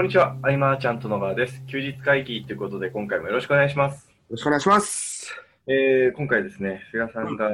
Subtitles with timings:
[0.00, 1.62] こんにちは、アイマーちゃんと野川です。
[1.66, 4.08] 休日会議ということで、今回もよろしくお願いします。
[4.08, 5.30] よろしくお願いします。
[5.66, 7.50] えー、今回ですね、菅さんが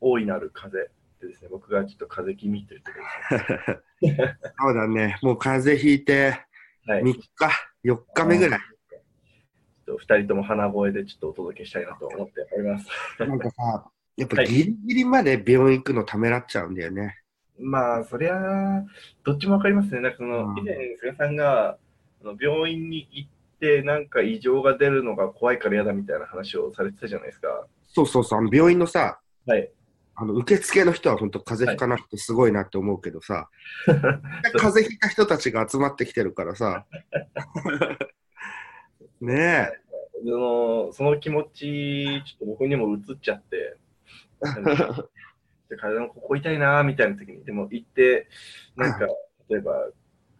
[0.00, 2.98] 大いなる風邪でですね、僕がちょっと風邪気味というとこ
[4.00, 4.38] ろですね。
[4.58, 6.40] そうだね、もう風邪ひいて
[6.86, 7.02] はい。
[7.02, 7.22] 3日、
[7.84, 8.60] 4日目ぐらい。
[8.60, 12.88] ちょっと二人とも鼻声でちょっとお届けしたいなと思っております。
[13.18, 17.18] なんかさ、やっぱはいギリギリまで病院行くのためらっちゃうんだよね。
[17.58, 18.84] まあ、そりゃあ、
[19.22, 20.00] どっちもわかりますね。
[20.00, 21.76] なんかその、うん以前、菅さんが
[22.40, 27.66] 病院に行って、なんか異常が出るのが怖いから嫌だみたいな話をされてたじゃないですか。
[27.88, 29.70] そうそうそう、あの病院のさ、はい。
[30.14, 33.48] あの受付の人は本当風邪ひかなくてすごいなって思うけどさ、
[34.52, 36.84] 風邪ひいた人たちが集まってきてるからさ、
[39.22, 39.80] ねえ、
[40.22, 43.76] そのその気持ち、ちょっと僕にも移っちゃって、
[45.70, 48.28] で体のここ痛いなーみたいな時に、でも行って、
[48.76, 49.06] なんか、
[49.48, 49.88] 例えば、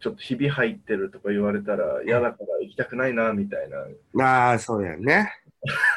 [0.01, 3.77] ちょっとひび入ってるとか言われたら嫌だから行きたくないなーみたいな。
[4.25, 5.31] ああ、そうだよね。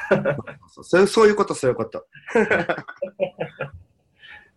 [0.69, 2.06] そうそうそういうこと、そういうこと。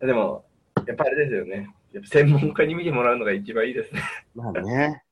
[0.00, 0.44] でも、
[0.86, 1.74] やっぱあれですよね。
[1.92, 4.02] やっぱ専門家に見てもらうのが一番いいですね。
[4.34, 5.02] まあね。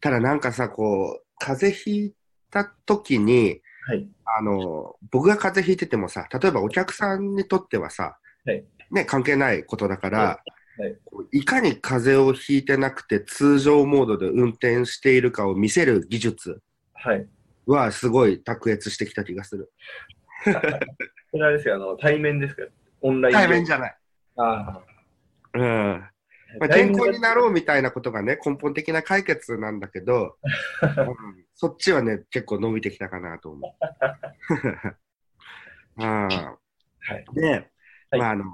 [0.00, 2.14] ただなんかさ、こう、風邪ひい
[2.50, 4.08] た時に、はい。
[4.24, 10.40] あの、僕が風邪ひいててもさ、例えばお客さんにとってはさ、はいね、関係ないことだから、はいは
[11.32, 16.60] いかに風邪をひいてなくて通常モードで運転しているかを見せる技術
[17.66, 19.70] はすごい卓越してきた気がする。
[20.44, 22.62] これあれですよ、あの、対面ですか？
[23.02, 23.96] オンライン対面じゃない。
[24.36, 24.80] あ
[25.54, 25.62] うん。
[25.62, 26.10] あ。
[26.58, 30.36] まあ、健康になろうみたいなことがね、根本的な解決なんだけど、
[30.82, 33.86] うんそっちはね、結構伸びてきたかなと思う。
[36.02, 37.24] あはい。
[37.32, 38.44] ーで、はいまあ、あの、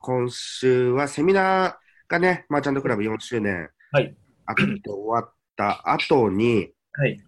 [0.00, 1.74] 今週はセミナー
[2.08, 4.14] がね、マーチャントクラブ4周年はい。
[4.46, 7.20] あって終わった後に、はい。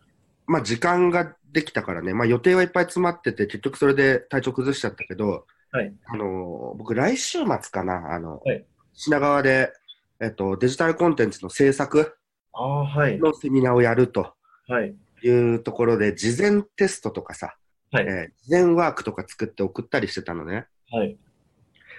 [0.46, 5.92] まあ、時間ができたからね、まあ、予定はいっぱい詰まってて、結局それで体調崩しちゃったけど、はい。
[6.06, 9.72] あの、僕、来週末かな、あの、はい品川で、
[10.20, 12.14] えっと、デジタルコンテンツの制作。
[12.54, 14.34] のセミナーをやると
[14.68, 14.94] はい。
[15.22, 17.56] いうところで、事前テストとかさ、
[17.90, 18.06] はい。
[18.06, 20.66] えー事前ワークとか作って送ったりしてたのね。
[20.90, 21.16] はい。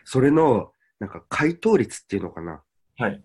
[0.06, 2.62] それの、なんか回答率っていうのかな。
[2.98, 3.24] はい。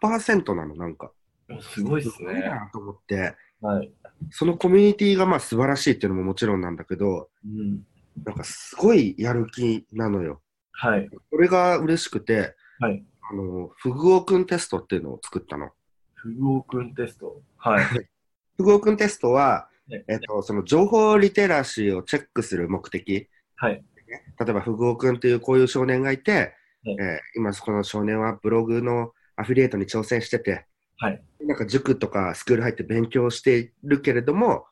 [0.00, 1.12] 100%なの、なんか。
[1.60, 2.42] すごいですすごいね。
[2.42, 3.92] なと思って、はい。
[4.30, 7.82] そのコミュニティがまあ素晴らしいっていうのももちろんなんだけど、うん。
[8.24, 10.40] なんかすごいやる気なのよ。
[10.72, 11.08] はい。
[11.30, 13.04] それが嬉しくて、はい。
[13.30, 15.70] あの、フグオくんテストっていうのを作ったの。
[16.14, 17.42] フグオくんテスト。
[17.56, 17.84] はい。
[17.84, 23.28] フグオくんテストは、ねえっと、その情報リテラシーをチェックする目的。
[23.56, 23.84] はい。
[24.10, 26.52] 例えば、フグオくんっていうこういう少年がいて、はい
[26.84, 31.22] えー今この少年はブログのアフィリエイトに挑戦してて、はい。
[31.40, 34.66] なんか塾とかスクール入って勉強しているけれども、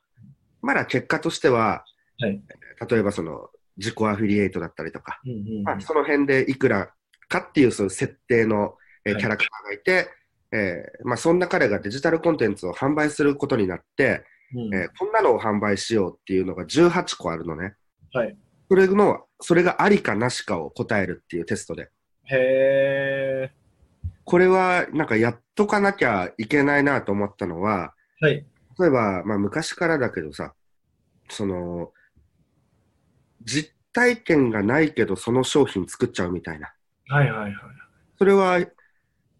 [0.61, 1.83] まだ結果としては、
[2.19, 2.41] はい。
[2.89, 6.91] 例えばその自己アフィリエイトだったりとか、うんうんまあ、その辺でいくら
[7.29, 8.75] かっていうその設定の、
[9.05, 10.09] えーはいキャラクターがいて、
[10.51, 17.75] えーまあ、そんな彼がデジタルコンテンツを販売することになって、うんえーこんなのを販売しようっていうのが18個あるのね。
[18.11, 18.35] はい。
[18.69, 21.89] それの、それがありかなしかを答えるっていうテストで。
[22.25, 23.51] へ
[24.25, 28.25] これはなんかやっとかなきゃいけないなと思ったのは、ー。
[28.25, 28.45] はい。
[28.79, 30.53] 例えば、まあ昔からだけどさ、
[31.29, 31.91] その、
[33.43, 36.73] 実体験がないけどその商品作っちゃうみたいな。
[37.07, 37.53] はいはいはい。
[38.17, 38.59] それは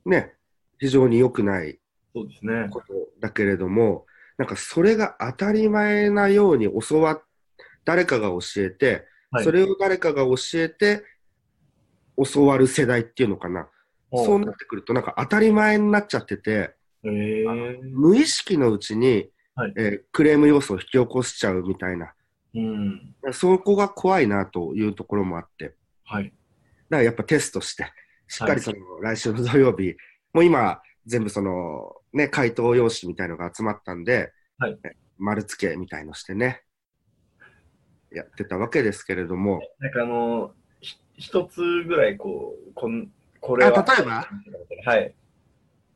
[0.06, 0.34] ね、
[0.79, 1.79] 非常に良くない
[2.16, 2.68] そうですね。
[2.69, 2.88] こと
[3.19, 4.06] だけれども、
[4.38, 7.24] なんかそれが当たり前なように教わっ、
[7.85, 11.03] 誰かが教えて、はいそれを誰かが教えて
[12.33, 13.67] 教わる世代っていうのかな。
[14.13, 16.75] そうなってくると、なんか当たり前になっちゃってて。
[17.03, 22.13] 無意識のうちに、はいえークレーム要素を引き起こしちゃうみたいな。
[22.55, 23.16] うん。
[23.31, 25.75] そこが怖いなというところもあって。
[26.05, 26.25] はい。
[26.25, 26.35] だか
[26.89, 27.85] らやっぱテストして、
[28.27, 29.95] しっかりその来週の土曜日、
[30.34, 36.61] もう今、全部その、ね、回答用紙みたいのが集まったんで、はいえ丸付けみたいのしてね、
[38.11, 43.79] やってたわけですけれども、なんかあの、ひ一つぐらいこう、こんこれは。
[43.79, 44.27] あ例えば？
[44.85, 45.15] はい。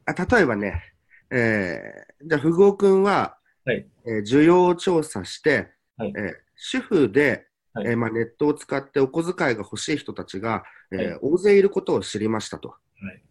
[0.05, 0.83] あ例えばね、
[1.29, 12.69] えーじゃあ、富豪君は、はいえー需要を調査して、はいえー主婦で、はいえーまあ、ネットを使ってお小遣いが欲しい人たちが、えーはい大勢いることを知りましたと。
[12.69, 12.75] は
[13.13, 13.21] い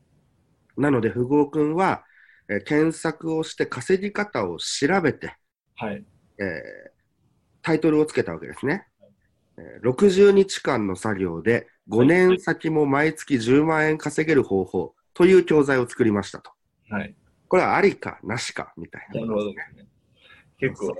[0.76, 2.04] なので、富豪君は、
[2.48, 5.36] えー検索をして稼ぎ方を調べて、
[5.76, 6.04] はい。
[6.38, 6.99] えー
[7.62, 8.86] タイトルをつけたわけですね。
[9.56, 16.50] えー60日間の作業で5年先も毎月10万円稼げる方法という教材を作りましたと。
[16.88, 17.14] はい。
[17.48, 19.20] これはありかなしかみたいな。
[19.20, 19.86] なるほどですね。
[20.58, 20.94] 結構、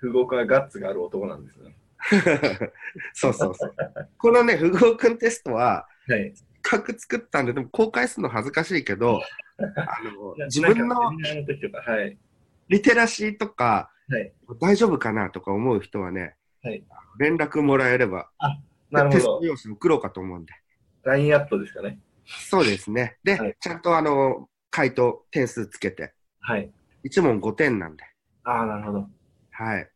[0.00, 1.76] 不合がガッツがある男なんですね。
[3.12, 3.74] そうそうそう。
[4.18, 6.32] このね、不合くんテストは、はい。
[6.34, 9.20] せっかく作ったんで、でも公開するの恥ずかしいけど、
[9.58, 9.64] あ
[10.04, 10.96] の 自分の。
[12.68, 14.32] リテラシーとか、はい。
[14.60, 16.84] 大丈夫かなとか思う人はね、はい
[17.18, 18.28] 連絡もらえれば、
[18.90, 19.40] なるほどテスト。
[19.42, 20.52] 用紙送ろうかと思うんで。
[21.04, 21.98] LINE アットですかね。
[22.26, 23.16] そうですね。
[23.24, 26.70] で、はいちゃんとあの、回答、点数つけて、はい。
[27.04, 28.04] 1問5点なんで。
[28.44, 29.08] ああ、なるほど。
[29.50, 29.90] はい。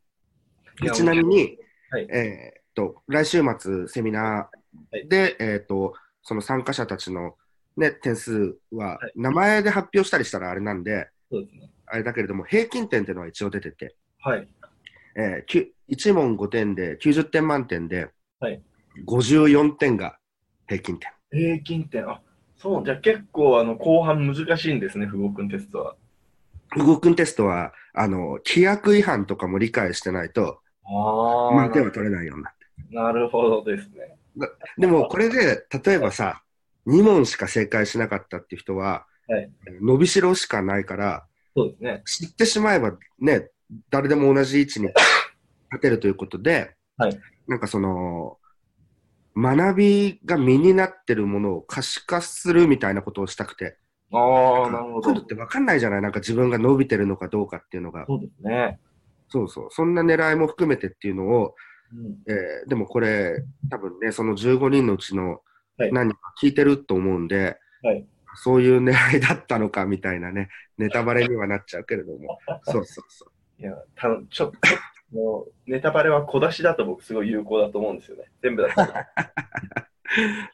[0.83, 1.59] いちなみに、
[1.91, 7.37] はいえーっと、来週末セミナーで、えーっと、その参加者たちの
[7.77, 11.71] ね、点数ははい、名前で発表したりしたらあれなんで、そうですね。
[11.91, 14.49] あれだけれども、平均点っていうのは一応出てて、はい。
[15.17, 18.11] えー、きゅ1問5点で90点満点で、
[18.41, 18.61] はい
[19.07, 20.19] 54点が
[20.67, 21.11] 平均点。
[21.31, 22.21] 平均点、あ、
[22.57, 25.97] そう、じゃあ結構、あの、後半難しいんですね、不合くんテストは。
[26.69, 32.95] 不合君テストは、あの、規約違反とかも理解してないと、あ満点は取れないようになって。
[32.95, 34.17] なるほどですね。
[34.79, 36.43] でも、これで、例えばさ、
[36.87, 39.51] 2問しか正解しなかったっていう人は、はい
[39.81, 41.27] 伸びしろしかないから、
[41.61, 42.03] そうですね。
[42.07, 43.51] 知ってしまえばね、
[43.91, 48.39] 誰でも同じ位置に立てるということで、はいなんかその、
[49.37, 53.77] 学びが身になってるものを可視化するみたいなことをしたくて、
[54.13, 55.27] ああ、なるほどっ。
[55.27, 56.03] て分かんないじゃない？
[56.03, 58.05] なんか自分が伸びてるのかどうかっていうのが。
[58.07, 58.79] そうですね。
[59.29, 59.69] そうそう。
[59.71, 61.55] そんな狙いも含めてっていうのを、
[61.93, 65.41] うん、えーでもこれ、多分ね、その15人のうちの
[65.77, 68.05] はい何人か聞いてると思うんで、はい
[68.37, 70.49] そういう狙いだったのかみたいなね、
[70.79, 73.27] ネタバレにはなっちゃうけれども、そうそうそ
[73.59, 73.63] う。
[73.63, 74.59] いや、たのちょっと、
[75.13, 78.25] もう、ネタバレは小出しだと僕すごい有効だと思うんですよね。
[78.43, 78.75] 全部だと。
[78.77, 79.09] だか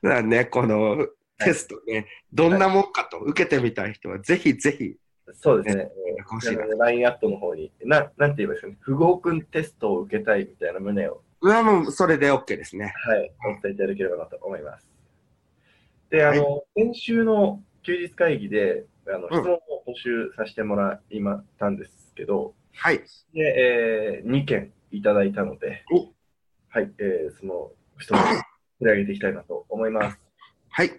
[0.02, 1.06] らね、この
[1.38, 4.96] テストね、どんなもんかと受けてみたい人は、ぜひぜひ、
[5.34, 5.90] そうですね。
[6.30, 6.64] 欲しいな。
[6.64, 8.76] LINE アットの方に、ななんて言えばいいですかね。
[8.80, 12.92] 不合くんテストを受けたいみたいな旨を、うわ、もうそれで OK ですね。
[12.96, 14.88] はい、お伝えいただければなと思います。
[16.10, 22.98] で、あはいの、先週の休日会議で、あの、うん質問を募集させてもらいましたんですけど、はい。
[23.32, 26.12] で、えー、2件いただいたので、お
[26.68, 28.36] はい、えー、その質問を取
[28.82, 30.18] り上げていきたいなと思います。
[30.68, 30.90] はい。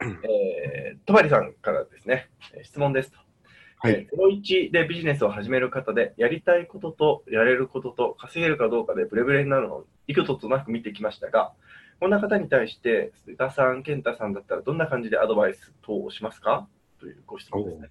[0.00, 3.18] えー、戸張さんからですね、えー質問ですと。
[3.78, 3.92] はい。
[3.92, 11.52] えー01でビジネスを始める方で、やりたいこととやれることと稼げるかどうかでブレブレになるのを幾度となく見てきましたが、
[12.00, 16.68] こんな方に対して、菅田さん、健太さんだったらどんな感じでアドバイス等をしますか？
[17.00, 17.90] というご質問ですね。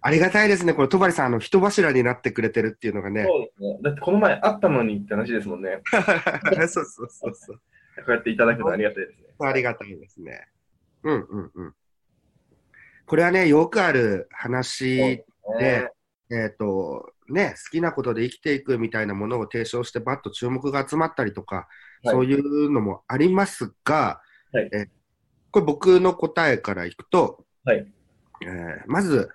[0.00, 0.74] ありがたいですね。
[0.74, 3.24] これ、戸張さん、あの、人柱になってくれてるっていうのがね。
[3.24, 3.78] そうですね。
[3.82, 5.80] だってこの前会ったのにって話ですもんね。
[6.68, 7.56] そうそうそうそう。
[7.56, 9.26] こうやっていただくのはありがたいですね。
[9.40, 10.46] ありがたいですね。
[11.02, 11.74] うんうんうん。
[13.06, 15.24] これはね、よくある話ね
[15.58, 15.90] で、
[16.30, 21.68] えっ、と、ね、好きなことで生きていくみたいなものを提唱して、バッと注目が集まったりとか、
[22.04, 24.20] はいそういうのもありますが、
[24.52, 24.86] はいえ
[25.50, 27.86] これ僕の答えからいくと、はい
[28.42, 29.30] えーまず、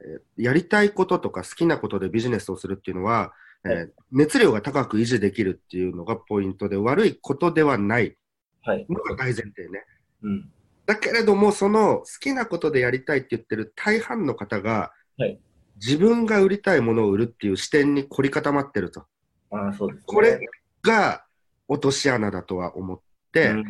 [0.00, 3.32] えーやりたいこととか好きなことでビジネスをするっていうのは、
[3.64, 8.16] えーは熱量が高く維持できるっていうのがポイントで、悪いことではない
[8.64, 8.86] はい。
[8.88, 9.84] のが大前提ね。
[10.22, 10.50] うん。
[10.86, 15.38] だけれども、その好きなことでやりたいって言ってる大半の方が、はい
[15.76, 19.04] 自分が売りたいものを売るっていう視点に凝り固まってると。
[19.50, 20.04] ああ、そうですね。
[20.06, 20.38] これ
[20.82, 21.24] が
[21.72, 23.00] 落とし穴だとは思っ
[23.32, 23.64] て、うん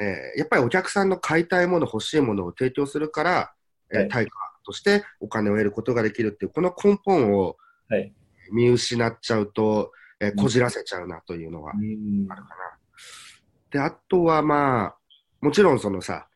[0.00, 3.52] えーやっぱりお客さんの買いたいもの、欲しいものを提供するから、
[3.92, 7.56] えーはい対価としてお金を得ることができるっていう、この根本を
[7.88, 8.12] はい。
[8.52, 12.54] 見失っちゃうと、えーうんこじらせちゃうなというのはうんあるかな。
[13.70, 14.96] で、あとはまあ、
[15.40, 16.28] もちろんそのさ、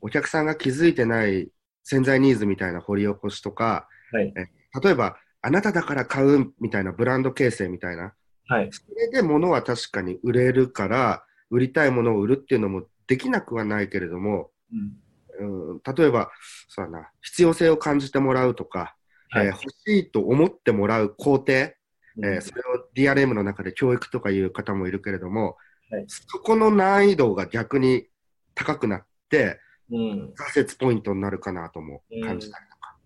[0.00, 1.50] お客さんが気づいてない
[1.82, 4.32] 潜在ニーズみたいな掘り起こしとか、はい。
[4.34, 8.14] 例えば、あなただから買うみたいなブランド形成みたいな、
[8.46, 8.70] はい。
[8.72, 16.30] それで物は確かに売れるから、売りたいものを売るっていうのもできなくはないけれども、うんうん、例えば、
[16.68, 18.96] そうだな、必要性を感じてもらうとか、
[19.30, 21.74] はいえー欲しいと思ってもらう工程、え
[22.16, 25.56] うんーそれを DRM の中で教育とかいう方もいるけれども、
[25.90, 28.06] はいそこの難易度が逆に
[28.54, 29.60] 高くなって、
[29.90, 30.34] うん。
[30.38, 32.96] 挫折ポイントになるかなとも感じたりとか。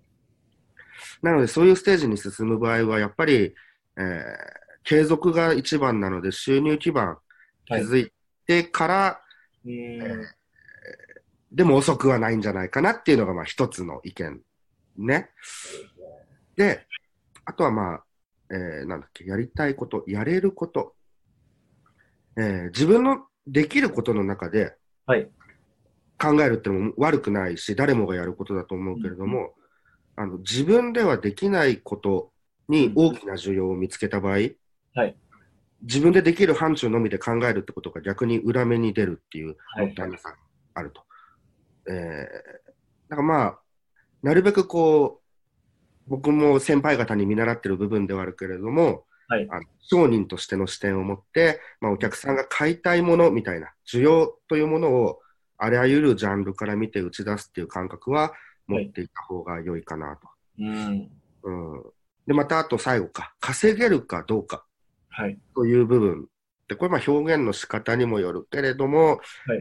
[1.22, 3.54] なので、そういうステージに進む場合は、やっぱり、
[3.96, 7.18] えー継続が一番なので、収入基盤
[7.68, 8.12] はい築い
[8.46, 9.20] てから、
[9.66, 10.26] うん
[11.52, 14.40] でも遅くはないんじゃないかなっていうのが、まあ、一つの意見。
[14.98, 15.30] ね。
[16.56, 16.86] で、
[17.46, 18.04] あとはまあ、
[18.50, 20.94] えーなんだっけ、やりたいこと、やれること。
[22.36, 24.74] えー自分のできることの中で
[25.06, 25.30] はい。
[26.18, 29.54] 考えるってのも悪くないし、誰もがやることだと思うけれども、
[30.16, 32.32] あの自分ではできないこと
[32.68, 34.38] に大きな需要を見つけた場合、
[34.94, 35.16] はい。
[35.82, 40.36] 自分でできる範疇のみで考えるってことが逆に裏目に出るっていうはいもったいなさが
[40.74, 41.02] あると。
[41.88, 42.70] えー、
[43.08, 43.58] だからまあ、
[44.22, 45.28] なるべくこう、
[46.08, 55.20] 僕も先輩方に見習ってる部分ではあるけれども、はいあの商人としての視点を持って、まあ、お客さんが買いたいものみたいな、需要というものを
[55.58, 58.32] あらゆるジャンルから見て打ち出すっていう感覚は
[58.66, 60.28] 持っていた方が良いかなと。
[60.58, 61.10] うん。
[61.42, 61.82] うん、
[62.26, 64.64] で、またあと最後か、稼げるかどうか
[65.18, 65.38] はい。
[65.54, 66.28] という部分。
[66.68, 69.18] で、これまあ表現の仕方にもよるけれども、はい
[69.58, 69.60] え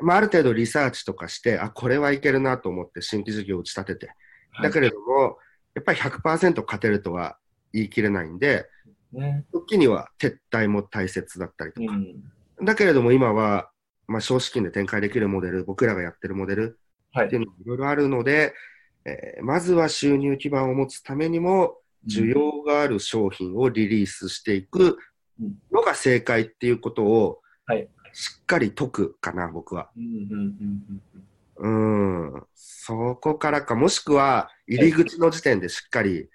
[0.00, 4.16] ーまあ、ある程度リサーチとかして、あ、これはいけるなと思って新規事業を打ち立てて、はい
[4.64, 5.38] だけれども、
[5.74, 7.38] やっぱり100%勝てるとは
[7.72, 8.66] 言い切れないんで、
[9.12, 9.44] ね。
[9.50, 11.92] 時には撤退も大切だったりとか。
[11.92, 12.64] うん。
[12.64, 13.70] だけれども今は、
[14.06, 16.78] まあ、少資金で展開できるモデル、僕らがやってるモデル
[17.12, 17.26] はい。
[17.26, 18.54] っていうのもいろいろあるので、
[19.04, 21.78] えーまずは収入基盤を持つためにも、
[22.08, 24.98] 需要がある商品をリリースしていく
[25.70, 29.90] のが正解っていうことをはいしっかり解くかな、僕は。
[31.56, 32.44] うん。
[32.54, 36.28] そこからか、もしくは入り口の時点でしっかり、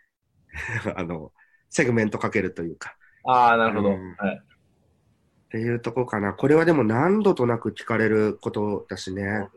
[0.96, 1.32] あの、
[1.70, 3.90] セグメントかけるというか、ああ、なるほど。
[3.90, 4.42] うんはい。
[4.42, 6.34] っていうとこかな。
[6.34, 9.48] これはでも何度となく聞かれることだしね。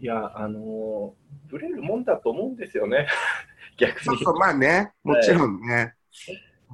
[0.00, 3.06] いや、あのー、ブレるもんだと思うんですよね。
[3.78, 4.04] 逆に。
[4.04, 5.94] そうそう、まあね、もちろんね。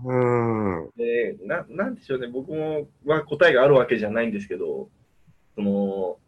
[0.04, 0.90] うん。
[0.96, 4.88] でな、なんでしょうね、僕もは答えがあるわけじゃないんですけど、
[5.54, 6.18] その、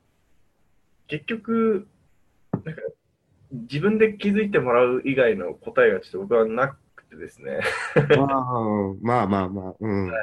[1.06, 1.86] 結局、
[2.64, 2.82] なんか、
[3.52, 7.60] 自分で気づいてもらう以外の答えがちょっと僕はなくてですね。
[9.02, 10.08] まあまあまあ、うん。
[10.08, 10.14] だ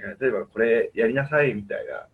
[0.00, 2.06] から例えばこれやりなさいみたいな、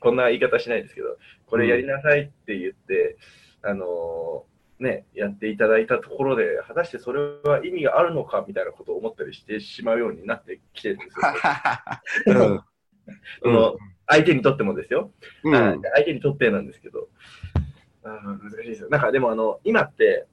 [0.00, 3.16] こんな言い方しないですけど、これやりなさいって言って、
[3.62, 12.64] あのーね、やっていただいたところで、果たしてそれは意味があるのかみたいなことを思ったりしてしまうようになってきてるんですよ。
[14.08, 15.12] 相手にとってもですよ。
[15.44, 17.08] うんはい相手にとってなんですけど、
[18.02, 18.88] 難しいですよ。
[18.88, 20.26] なんかでもあの、今って、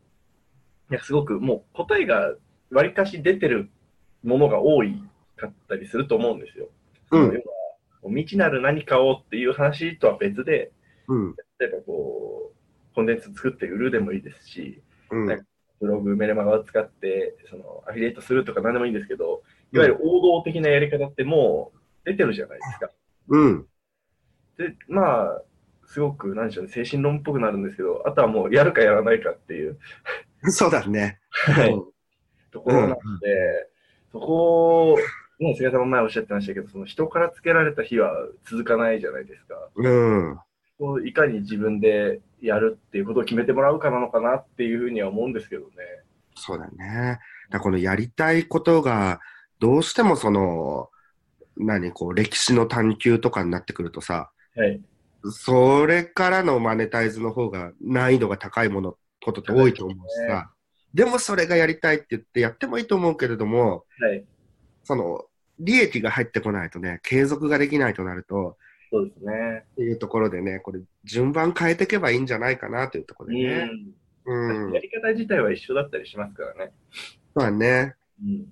[0.92, 2.36] いやすごくもう答えが
[2.72, 3.70] わりかし出てる
[4.24, 5.02] ものが多い
[5.38, 6.70] かったりすると思うんですよ。
[7.12, 7.44] うん
[8.06, 10.72] 未知なる何かをっていう話とは別で、
[11.08, 11.36] うん。
[11.58, 12.53] 例えばこう、
[12.94, 14.82] コンテンツ作って売るでもいいですし、
[15.12, 15.46] うん。
[15.80, 22.90] ブログ、メルマガを使って、そのアフィリエイトするとか何でもいいんですけど、いわゆる王道的なやり方ってもう出てるじゃないですか。
[23.30, 23.68] うん。
[24.58, 25.42] で、まあ、
[25.88, 29.78] すごく、なんでしょうね、精神論っぽくなるんですけど、あとはもうやるかやらないかっていう、
[30.50, 31.20] そうだね。
[31.30, 31.82] はい、
[32.52, 33.70] ところなので、
[34.12, 34.98] そこを、
[35.40, 38.12] ね、菅さんも前おっしゃってましたけど、その人からつけられた日は
[38.46, 39.56] 続かないじゃないですか。
[39.76, 40.40] うん。
[40.78, 45.68] こういかに自分でやるっていうことを決めてもらうかなのかなっていうふうには思うんですけどね。
[46.36, 47.20] そうだね。
[47.50, 49.22] だこのやりたいことが、
[49.60, 50.90] どうしてもその、
[51.56, 54.82] 何、こう、歴史の探求とかになってくるとさ、はい。
[55.32, 60.52] それからのマネタイズの方が難易度が高いもの、ことって多いと思うしさ、
[60.94, 64.26] でもそれがやりたいって言ってやってもいいと思うけれども、はい。
[64.84, 65.24] その、
[65.60, 68.58] 利益が入ってこないとね、継続ができないとなると、
[68.94, 69.64] そうですね。
[69.72, 73.72] っていうところでね、これ、順番変えていけばいいんじゃないかなというところでね。
[74.26, 74.72] うん。
[74.72, 76.74] やり方自体は一緒だったりしますからね。
[77.34, 77.96] まあね。
[78.24, 78.46] うん。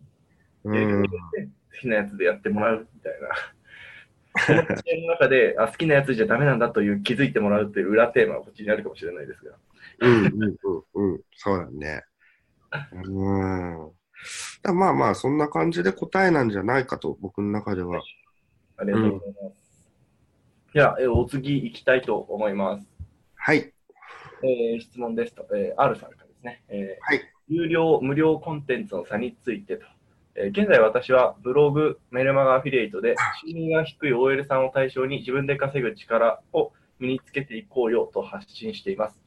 [0.63, 0.75] うん。
[0.75, 4.65] やり方で好きなやつでやってもらうみたいな。
[4.65, 9.55] この知恵の中であ好きなやつじゃダメなんだという気づいてもらうっていう裏テーマはこっちにあるかもしれないですが。
[9.99, 11.21] うんうんうんうん。
[11.35, 12.03] そうだね。
[12.93, 13.91] うん。
[14.63, 18.01] だまあまあ、そんな感じで答えなんじゃないかと、僕の中では。
[18.77, 19.55] ありがとうございます。
[19.55, 22.87] じゃあ、えお次行きたいと思います。
[23.35, 23.73] はい。
[24.43, 29.85] えー質問ですと、えー R さんからですね、えーはい有料、無料コンテンツの差についてと。
[30.35, 39.19] えー現在私はブログ、メルマガアフィリエイトで収入が低い OL さんを対象に自分で稼ぐ力を身につけていこうよと発信しています。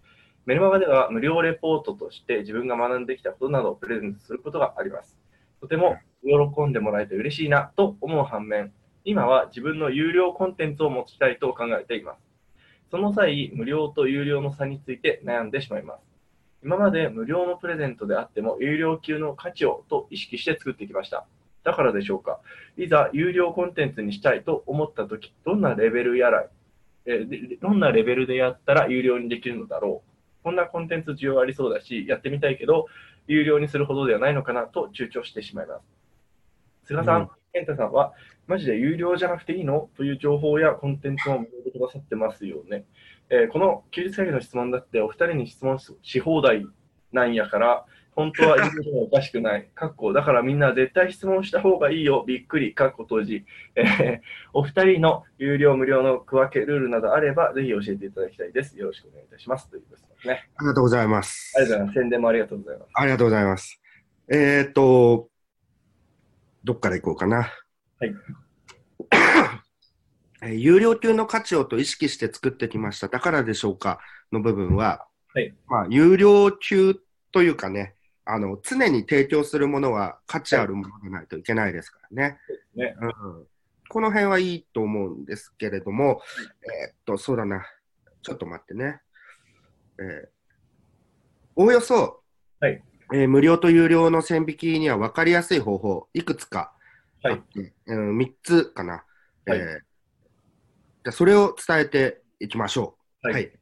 [0.47, 5.19] メルマガでは無料レポートとして自分が学んできたことなどをプレゼントすることがあります。
[5.61, 8.73] とても喜んでもらえて嬉しいなと思う反面、
[9.07, 12.19] 今は自分の有料コンテンツを持ちたいと考えています。
[12.91, 16.01] その際、無料と有料の差について悩んでしまいます。
[16.63, 21.27] 今まで無料のプレゼントであっても有料級の価値をと意識して作ってきました。
[21.65, 22.41] だからでしょうか。
[22.79, 26.47] いざ有料コンテンツにしたいと思ったとき、どんなレベルやら、
[27.05, 27.27] え
[27.61, 30.45] どんなレベルでやったら有料にできるのだろう。
[30.45, 32.87] こんなコンテンツ需要ありそうだし、やってみたいけど、
[33.27, 36.04] 有料にするほどではないのかなと躊躇してしまいます。
[36.85, 38.15] 菅さん、うん健太さんは、
[38.49, 39.89] マジで有料じゃなくていいの？
[39.97, 42.85] という情報やコンテンツも無料でくださってますよね。
[43.31, 46.67] えーこの休日会議の質問だってお二人に質問し放題
[47.13, 49.69] なんやから、本当は言うのもおかしくない。
[49.73, 52.25] かっこだからみんな絶対質問した方がいいよ。
[52.27, 52.75] びっくり。
[52.75, 53.45] かっこ閉じ。
[53.77, 54.21] えー
[54.53, 58.77] お二人の有料無料の区分けルールなどあれば、ぜひ教えていただきたいです。
[58.77, 59.71] よろしくお願いいたします。
[59.71, 60.49] ということですね。
[60.57, 61.55] ありがとうございます。
[61.57, 62.01] ありがとうございます。
[62.01, 62.91] 宣伝もありがとうございます。
[62.95, 63.81] ありがとうございます。
[64.29, 65.29] えーっと、
[66.65, 67.37] どっから行こうかな。
[68.01, 68.15] はい。
[70.43, 73.09] えー有料級の価値をと意識して作ってきました。
[73.09, 74.01] だからでしょうか？
[74.33, 76.97] の部分は、はいまあ、有料級
[77.33, 77.95] というかね、
[78.25, 82.39] あの、常に提供するものは価値あるものでないといけないですからね。
[82.75, 82.97] ね。
[83.01, 83.47] うん、
[83.89, 86.21] この辺はいいと思うんですけれども、
[86.63, 87.65] えーっと、そうだな。
[88.23, 89.01] ちょっと待ってね。
[89.99, 90.29] えー
[91.57, 92.21] おおよそ、
[92.59, 92.83] はい
[93.15, 96.73] えー無料と有料の線引きには分かりやすい方法、いくつか
[97.23, 97.39] あはい。
[97.39, 99.05] って、うん、3つかな。
[99.47, 99.79] はいえー
[101.05, 103.29] じゃあそれを伝えていきましょう。
[103.31, 103.53] はい。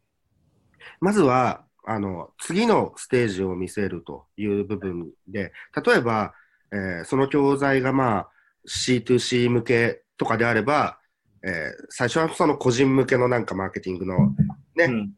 [1.00, 5.52] まずは、あの、次のステージを見せるという部分で、
[5.84, 6.34] 例えば、
[6.72, 8.30] えーその教材がまあ、
[8.66, 10.98] C2C 向けとかであれば、
[11.44, 14.30] えー最初はその個人向けのなんかマーケティングの
[14.76, 15.12] ねうん。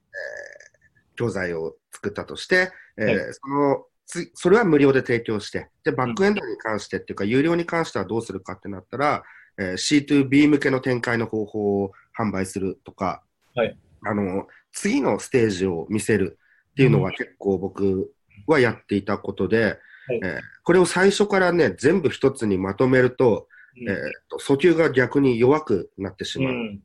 [1.17, 9.23] 教材を作ったとして、えーはいそのつそれは無料で提供して、で、バックエンドに関してっていうか、有料に関してはどうするかってなったら、
[9.59, 13.23] えー C2B 向けの展開の方法を販売するとか、
[13.55, 16.39] はいあの、次のステージを見せる
[16.73, 18.13] っていうのが結構僕
[18.47, 19.75] はやっていたことで、はい
[20.17, 23.49] えーこれを最初からね、全部一つにまとめると、
[23.87, 23.97] えー
[24.31, 26.53] と訴求が逆に弱くなってしまう。
[26.53, 26.83] うん。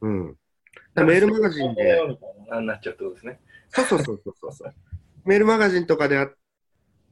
[0.00, 0.36] うん。
[0.96, 2.00] メールマガジンで、
[2.48, 3.40] ななっちゃうってことですね。
[3.68, 4.74] そうそうそうそうそう。
[5.24, 6.34] メールマガジンとかであっ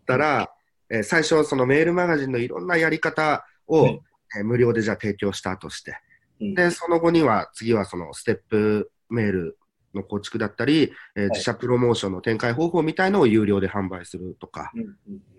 [0.08, 0.50] たら、
[0.90, 4.00] えー最初そのメールマガジンのいろんなやり方を、はい
[4.38, 5.98] えー無料でじゃあ提供したとして、
[6.40, 6.54] うん。
[6.54, 9.58] で、その後には次はそのステップメール
[9.94, 11.28] の構築だったり、えーい。
[11.30, 14.96] 自社プロモーションの展開方法みたいのを有料で販売するとか、うん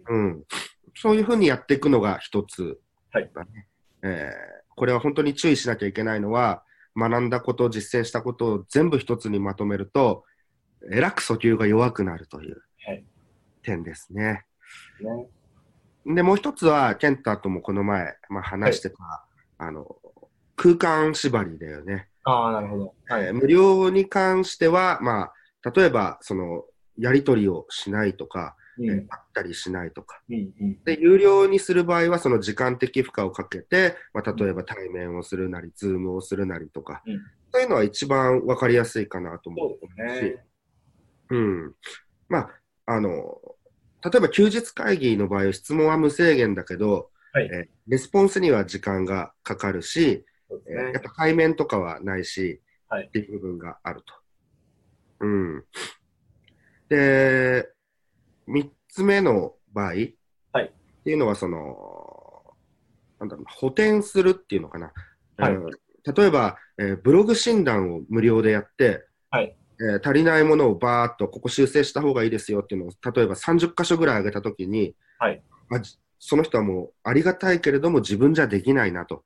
[0.08, 0.44] うんうん、
[0.96, 2.80] そういうふうにやっていくのが一つ
[3.12, 3.30] はい。
[4.04, 6.64] えーこれは本当に注意しなきゃいけないのは、
[6.96, 10.24] 学んだこと、実践したことを全部一つにまとめると、
[10.90, 13.04] えらく訴求が弱くなるというはい。
[13.62, 14.46] 点ですね。
[15.02, 18.98] ねで、もう一つは、ケンタともこの前、まあ、話してた、
[19.58, 19.98] あの、
[20.56, 22.10] 空間縛りだよね。
[22.24, 22.96] ああ、なるほど。
[23.08, 23.26] はい。
[23.26, 25.32] えー無料に関しては、ま
[25.64, 26.64] あ、例えば、その、
[26.98, 30.22] やり取りをしないとか、うんえー会ったりしないとか。
[30.30, 37.20] うんうんで、有料にする場合は、その時間的負荷をかけて、まあ、例えば対面をするなり、ズームをするなりとか、うん
[37.52, 40.46] そういうのは一番わかりやすいかなと思そううですし、ね。
[41.32, 41.74] うん。
[42.28, 42.50] まあ、
[42.86, 43.42] あの、
[44.04, 51.02] 例えば休日会議の場合、質問は無制限だけど、はいえーレスポンスには時間がかかるし、ねえーやっ。
[51.02, 54.14] ぱ対面とかはないし、はいっていう部分があると。
[55.22, 55.64] うん。
[56.88, 57.68] で、
[58.48, 60.06] 三つ目の場合、はい
[60.66, 62.56] っていうのは、その、
[63.20, 64.92] なんだろうな、補填するっていうのかな。
[65.38, 65.72] はいうん
[66.16, 75.42] 例えば、えーブログ診断を無料でやって、はいえー足りないものをバーっとここ修正した方がいいですよっていうのを、例えば30箇所ぐらい上げたときに、はい。
[75.72, 79.24] あじその人はもうありがたいけれども自分じゃできないなと。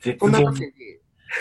[0.00, 0.70] 絶そんな望時に、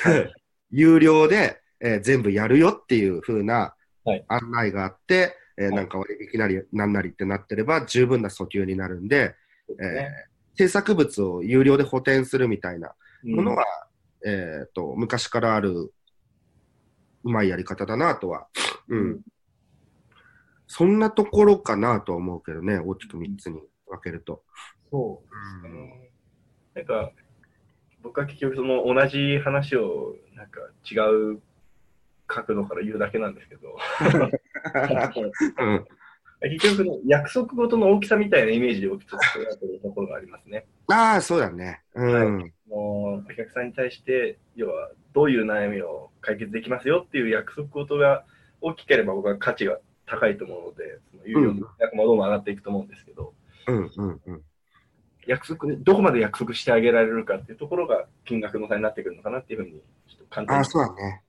[0.71, 4.25] 有料で、えー全部やるよっていう風なはい。
[4.27, 5.75] 案内があって、えーはい。
[5.75, 9.35] なんか割引なりなんなりってなってれば十分な訴求になるんで、
[9.79, 10.09] えーね
[10.57, 13.57] 制作物を有料で補填するみたいなものうん。
[13.57, 13.65] は、
[14.25, 15.91] えーと昔からある
[17.25, 18.47] うまいやり方だなとは、
[18.87, 19.21] うんうん
[20.67, 24.43] そんなところかなとは思うけどね、大きく3つに分けると。
[24.91, 26.09] そうですね。
[26.73, 27.11] なんか、
[28.01, 30.61] 僕は結局その同じ話をなんか
[30.91, 30.97] 違
[31.35, 31.41] う
[32.27, 33.77] 角度から言うだけなんですけど、
[35.59, 35.85] うん
[36.41, 40.67] 結局の約束事の大きさみたいなイメージで僕ちょっとやってるところがありますね。
[40.87, 41.81] ああ、そうだね。
[41.95, 42.53] うん。
[42.67, 48.25] もうお客さんに対して、要はどういう悩みを解決できますよっていう約束事が
[48.59, 53.33] 大きければ僕は価値が高いと思うので、その有料の額もどんどん上がっていくと思うんですけど、
[53.67, 54.41] うんうんうん。
[55.25, 61.21] 約束ね、どこまで約束してあげられるかっていうところが金額の差になってくるのかなっていうふうに、ちょっと簡単にああ、そうだね。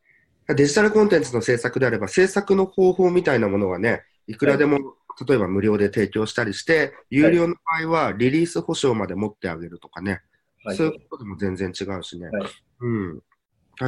[0.48, 4.78] デジタルコンテンツの制作であれば、制作の方法みたいなものはね、いくらでも、
[5.26, 10.22] 例えば無料で提供したりして、有料の場合はリリース保証まで持ってあげるとかね、
[10.64, 12.26] はいそういうことでも全然違うしね。
[12.26, 13.22] はいうん。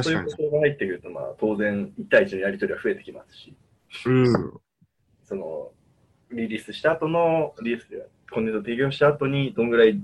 [0.03, 0.31] そういうこ。
[0.31, 3.55] とが入ってくると、まあ、当然、1対1のやり取りは増えてきますし、
[4.05, 4.59] うん。
[5.23, 5.71] その、
[6.31, 9.99] リリースした後の、リリースでコンテンツを提供した後に、どんぐらい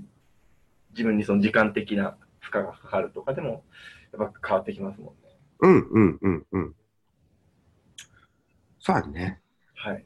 [0.91, 3.63] 自分にその時間的な負荷がかかるとかでも、
[4.17, 5.36] やっぱ変わってきますもんね。
[5.60, 6.76] うんうんうんうん。
[8.80, 9.41] そうだね。
[9.76, 10.06] はい。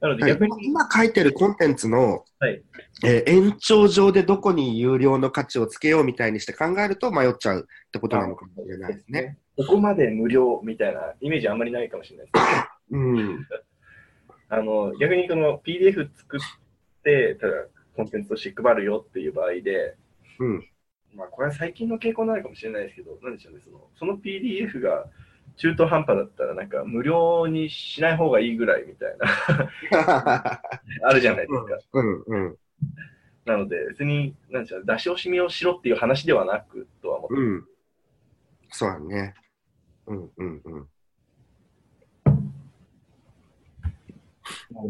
[0.00, 2.62] なのではい逆に、今書いてるコンテンツの、はい
[3.04, 9.38] えー延長上でどこに有料の価値をつけようみたいにして考えると迷っちゃうってことなのかもしれないですね。。
[9.56, 12.46] ここまで無料みたいなイメージあんまりないかもしれないです。
[12.92, 13.46] うん。
[14.48, 16.40] あの逆にこの PDF 作っ
[17.04, 17.52] て、ただ
[17.94, 19.96] コンテンツとして配るよっていう場合で、
[20.38, 20.66] うん。
[21.14, 25.06] まあこれは最近の傾向なのかもしれないですけど、なんでしょうね、そのその PDF が
[25.60, 29.16] 中途半端だったら、なんか無料にしない方がいいぐらいみたい
[29.90, 30.62] な、
[31.04, 31.78] あるじゃないですか。
[31.92, 32.22] うん。
[32.22, 32.56] うん。
[33.44, 37.66] なので、別に、なんでしょう、出し惜しみをしろっていう話ではなくとは思ってうん。
[38.70, 39.34] そうだね。
[40.06, 40.30] うん。
[40.34, 40.62] うん。
[40.64, 40.88] うん。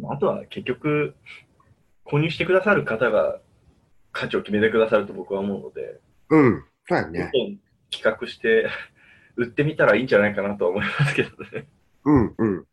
[0.09, 1.17] あとは結局、
[2.05, 3.41] 購入してくださる方が
[4.13, 6.65] 価値を決めてくださると僕は思うので、うん。
[6.87, 7.33] そうだどんね。
[7.91, 8.69] 企画して
[9.41, 11.67] 売ってみたらいいんじゃないかなとは思いますけどね。
[12.05, 12.35] うん。
[12.37, 12.65] うん。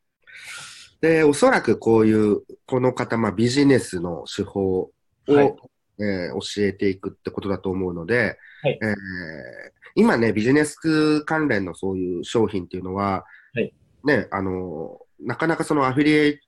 [1.00, 4.92] で、おそらくこういう、この方、まあ、ビジネスの手法を、
[5.28, 5.56] はい
[6.00, 8.94] えー教えていくってことだと思うので、はいえー
[9.96, 16.40] 今ね、ビジネス関連のそういう商品っていうのは、はいね、あの、なかなかそのアフィリエイ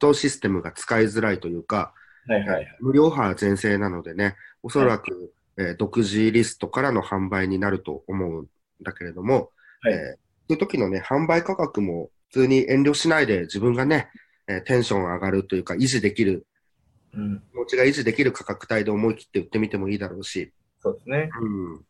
[0.00, 1.94] トシステムが使いづらいというか、
[2.26, 2.76] はいはいはい。
[2.80, 8.46] 無料派全盛なのでね、おそらく、えー独自リストからの販売になると思うん
[8.82, 9.50] だけれども、
[9.82, 14.10] はいえーそういう時のね、販売価格も普通に遠慮しないで自分がね、
[14.48, 16.44] えーテンション上がるというか、維持できる、
[17.14, 21.30] うん、気持ちが維持できる価格帯で思い切って売ってみてもいいだろうし、そうですね。
[21.40, 21.76] うん。
[21.76, 21.80] っ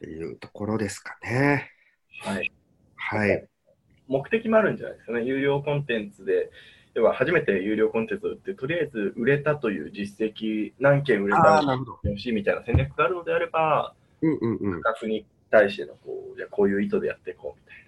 [0.00, 1.70] ていうところですかね。
[2.22, 2.50] はい。
[2.96, 3.46] はい。
[4.08, 5.24] 目的もあるんじゃないですかね。
[5.24, 6.50] 有料コンテンツで、
[6.94, 11.98] 要は初めて有料コンテンツを売って、とりあえず売れたという実績、何件売れあたあ、なるほど。
[12.04, 14.82] 欲しいみたいな戦略があるのであれば、うんうんうん。
[14.82, 17.82] 価格に対してのこう、じゃあこういう意図でやっていこうみたい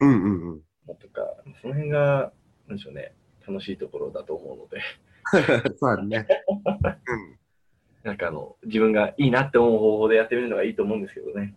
[0.00, 0.96] うんうんうん。
[0.96, 1.22] とか、
[1.62, 2.32] その辺が、
[2.66, 3.14] なんでしょうね、
[3.46, 4.82] 楽しいところだと思うので、
[5.78, 6.26] そうだね。
[7.06, 7.38] うん。
[8.02, 11.54] なんかあの、自分がいいなって思う方法でやってみるのがいいと思うんですけどね。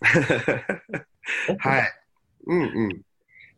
[1.58, 1.82] はい。
[2.46, 3.02] うんうん。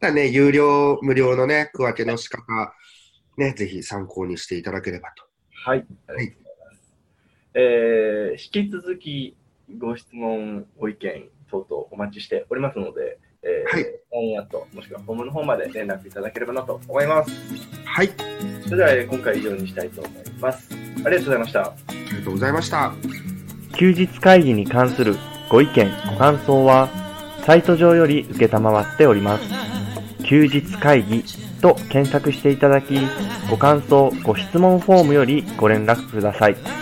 [0.01, 2.75] だね、有料、無料のね、区分けの仕方、
[3.37, 5.25] ね、ぜひ参考にしていただければと。
[5.65, 6.97] はい、ありがとうございます。
[7.55, 9.37] えー引き続き
[9.79, 17.31] ご質問、ご意見等々お待ちしておりますので、えー、はい LINE アットもしくはホームの方まで連絡いただければなと思います。
[17.85, 18.11] はい。
[18.65, 20.69] それでは、えー今回以上にしたいと思います。
[21.05, 21.61] ありがとうございました。
[21.63, 22.93] ありがとうございました。
[23.77, 25.17] 休日会議に関する
[25.49, 26.89] ご意見、ご感想は、
[27.45, 29.45] サイト上より受けたまわっております。
[30.25, 31.25] 休日会議
[31.61, 32.99] と検索していただき、
[33.51, 36.82] ご感想、ご質問フォームよりご連絡ください。